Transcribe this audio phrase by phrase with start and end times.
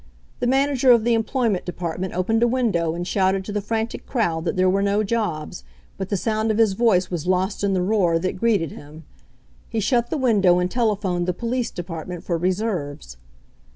[0.39, 4.07] The manager of the employ ment department opened a window and shouted to the frantic
[4.07, 5.63] crowd that there were no jobs,
[5.99, 9.03] but the sound of his voice was lost in the roar that greeted him.
[9.69, 13.17] He shut the window and telephoned the police department for reserves.